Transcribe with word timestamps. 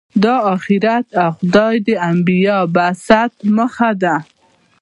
دا 0.23 0.35
آخرت 0.55 1.05
او 1.21 1.29
خدای 1.37 1.75
د 1.87 1.89
انبیا 2.09 2.57
د 2.67 2.71
بعثت 2.75 3.33
موخه 3.55 3.89
ده. 4.01 4.15